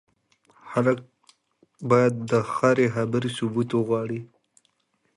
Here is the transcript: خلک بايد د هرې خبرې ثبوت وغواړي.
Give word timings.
خلک 0.69 0.97
بايد 1.89 2.15
د 2.31 2.33
هرې 2.53 2.87
خبرې 2.95 3.29
ثبوت 3.37 3.69
وغواړي. 3.73 4.21